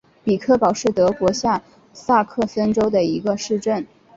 [0.23, 1.61] 比克堡是德国下
[1.93, 3.85] 萨克森州的一个市镇。